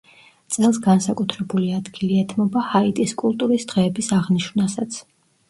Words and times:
წელს 0.53 0.77
განსაკუთრებული 0.85 1.67
ადგილი 1.79 2.17
ეთმობა 2.23 2.65
ჰაიტის 2.71 3.15
კულტურის 3.25 3.69
დღეების 3.75 4.11
აღნიშვნასაც. 4.23 5.01